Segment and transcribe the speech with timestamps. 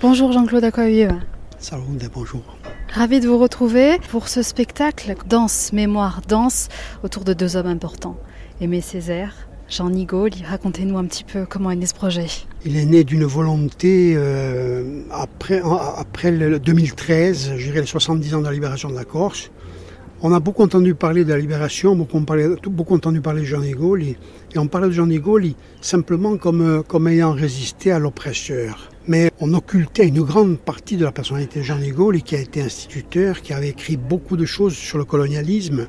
[0.00, 1.16] Bonjour Jean-Claude Aquaviva.
[1.58, 1.82] Salut,
[2.14, 2.42] bonjour.
[2.88, 6.68] Ravi de vous retrouver pour ce spectacle Danse, mémoire, danse
[7.02, 8.16] autour de deux hommes importants.
[8.60, 12.26] Aimé Césaire, Jean Nigaud, racontez-nous un petit peu comment est né ce projet.
[12.64, 15.60] Il est né d'une volonté euh, après,
[15.96, 19.50] après le 2013, je dirais les 70 ans de la libération de la Corse.
[20.22, 22.24] On a beaucoup entendu parler de la libération, beaucoup,
[22.70, 24.16] beaucoup entendu parler de Jean Nigaud, et
[24.54, 25.40] on parlait de Jean Nigaud
[25.80, 31.12] simplement comme, comme ayant résisté à l'oppresseur mais on occultait une grande partie de la
[31.12, 34.98] personnalité de Jean Gaulle, qui a été instituteur, qui avait écrit beaucoup de choses sur
[34.98, 35.88] le colonialisme,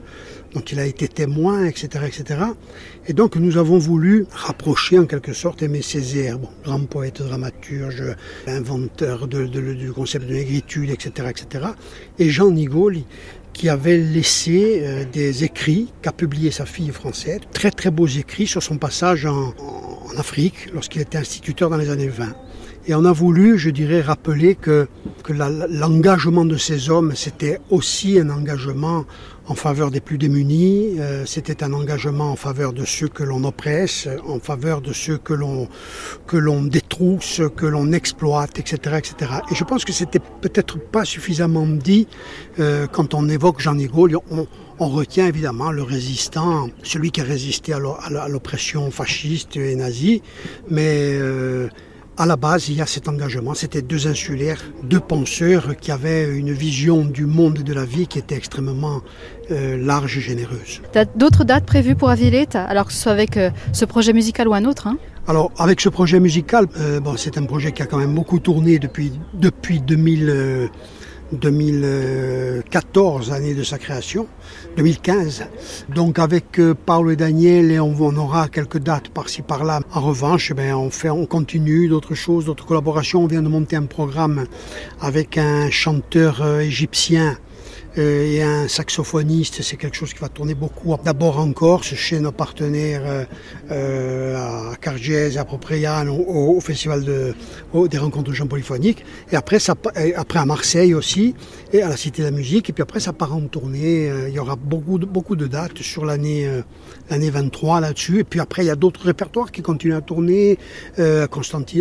[0.54, 2.40] dont il a été témoin, etc., etc.
[3.08, 8.16] Et donc nous avons voulu rapprocher en quelque sorte Aimé Césaire, grand poète, dramaturge,
[8.48, 11.66] inventeur du concept de négritude, etc., etc.
[12.18, 12.92] Et Jean Nigaud,
[13.52, 18.48] qui avait laissé euh, des écrits qu'a publié sa fille française, très très beaux écrits
[18.48, 19.54] sur son passage en
[20.18, 22.36] Afrique lorsqu'il était instituteur dans les années 20.
[22.88, 24.88] Et on a voulu, je dirais, rappeler que,
[25.24, 29.06] que l'engagement de ces hommes, c'était aussi un engagement
[29.48, 33.44] en faveur des plus démunis, euh, c'était un engagement en faveur de ceux que l'on
[33.44, 35.68] oppresse, en faveur de ceux que l'on
[36.28, 39.32] que l'on détrousse, que l'on exploite, etc., etc.
[39.52, 42.08] Et je pense que c'était peut-être pas suffisamment dit
[42.60, 44.18] euh, quand on évoque Jean Gaulle.
[44.30, 44.48] On,
[44.82, 47.80] on retient évidemment le résistant, celui qui a résisté à
[48.30, 49.99] l'oppression fasciste et nazie,
[50.70, 51.68] mais euh,
[52.20, 53.54] à la base, il y a cet engagement.
[53.54, 58.08] C'était deux insulaires, deux penseurs qui avaient une vision du monde et de la vie
[58.08, 59.02] qui était extrêmement
[59.52, 60.82] euh, large et généreuse.
[61.16, 64.54] D'autres dates prévues pour Avileta, alors que ce soit avec euh, ce projet musical ou
[64.54, 64.98] un autre hein?
[65.28, 68.40] Alors avec ce projet musical, euh, bon, c'est un projet qui a quand même beaucoup
[68.40, 70.70] tourné depuis, depuis 2000.
[71.34, 74.28] 2014, année de sa création,
[74.78, 75.46] 2015.
[75.94, 79.82] Donc avec euh, Paolo et Daniel, et on, aura quelques dates par-ci par-là.
[79.94, 83.24] En revanche, ben, on, on continue d'autres choses, d'autres collaborations.
[83.24, 84.46] On vient de monter un programme
[85.02, 87.38] avec un chanteur euh, égyptien
[87.96, 90.96] et un saxophoniste, c'est quelque chose qui va tourner beaucoup.
[91.04, 93.24] D'abord en Corse, chez nos partenaires euh,
[93.72, 97.34] euh à Cargès, à Propriane, au, festival de,
[97.88, 99.04] des rencontres de chant polyphoniques.
[99.32, 99.76] Et après, ça,
[100.16, 101.34] après à Marseille aussi,
[101.74, 102.70] et à la Cité de la Musique.
[102.70, 104.10] Et puis après, ça part en tournée.
[104.10, 106.48] Euh, il y aura beaucoup de, beaucoup de dates sur l'année
[107.10, 108.20] l'année 23 là-dessus.
[108.20, 110.58] Et puis après, il y a d'autres répertoires qui continuent à tourner.
[111.00, 111.28] Euh,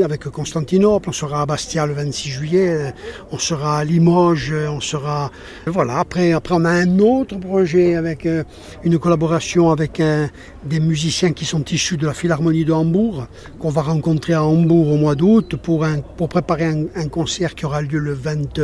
[0.03, 2.95] avec Constantinople, on sera à Bastia le 26 juillet,
[3.33, 5.31] on sera à Limoges, on sera...
[5.67, 8.45] Voilà, après, après, on a un autre projet avec euh,
[8.85, 10.27] une collaboration avec euh,
[10.65, 13.27] des musiciens qui sont issus de la Philharmonie de Hambourg,
[13.59, 15.85] qu'on va rencontrer à Hambourg au mois d'août pour,
[16.17, 18.59] pour préparer un, concert qui aura lieu le, 20,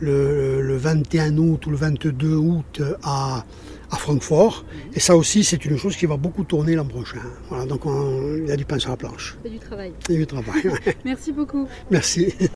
[0.00, 3.44] le, le 21 août ou le 22 août à,
[3.90, 4.64] à Francfort.
[4.94, 7.20] Et ça aussi, c'est une chose qui va beaucoup tourner l'an prochain.
[7.48, 9.36] Voilà, donc il y a du pain sur la planche.
[9.42, 9.92] C'est du travail.
[10.06, 10.62] C'est du travail.
[11.04, 11.66] Merci beaucoup.
[11.90, 12.34] Merci.